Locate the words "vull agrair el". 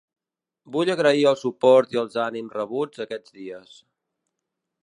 0.75-1.37